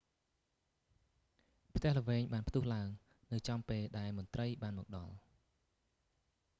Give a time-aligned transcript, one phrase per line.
[1.75, 2.89] ផ្ទះល្វែងបានផ្ទុះឡើង
[3.31, 5.13] នៅចំពេលដែលមន្ត្រីបានមកដល់